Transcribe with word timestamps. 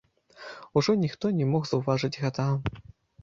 Ужо 0.79 0.95
ніхто 1.01 1.31
не 1.41 1.45
мог 1.51 1.69
заўважыць 1.73 2.11
гэтага. 2.23 2.81